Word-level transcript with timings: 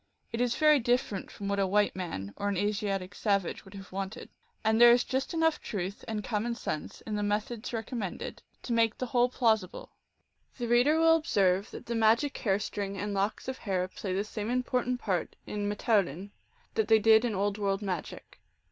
It 0.31 0.41
is 0.41 0.55
very 0.55 0.79
different 0.79 1.29
from 1.29 1.47
what 1.47 1.59
a 1.59 1.67
white 1.67 1.95
man 1.95 2.33
or 2.35 2.49
an 2.49 2.57
Asiatic 2.57 3.13
savage 3.13 3.63
would 3.63 3.75
have 3.75 3.91
wanted; 3.91 4.29
and 4.63 4.81
there 4.81 4.89
is 4.91 5.03
just 5.03 5.31
enough 5.31 5.61
truth 5.61 6.03
and 6.07 6.23
common 6.23 6.55
sense 6.55 7.01
in 7.01 7.15
the 7.15 7.21
methods 7.21 7.71
recommended 7.71 8.41
to 8.63 8.73
make 8.73 8.97
the 8.97 9.05
whole 9.05 9.29
plausi 9.29 9.69
ble. 9.69 9.91
The 10.57 10.67
reader 10.67 10.97
will 10.97 11.15
observe 11.17 11.69
that 11.69 11.85
the 11.85 11.93
magic 11.93 12.35
hair 12.39 12.57
string 12.57 12.97
and 12.97 13.13
locks 13.13 13.47
of 13.47 13.59
hair 13.59 13.87
play 13.87 14.11
the 14.11 14.23
same 14.23 14.49
important 14.49 14.99
part 14.99 15.35
in 15.45 15.69
rrfteoulin 15.71 16.31
that 16.73 16.87
they 16.87 16.97
did 16.97 17.23
in 17.23 17.35
Old 17.35 17.59
World 17.59 17.83
magic. 17.83 18.39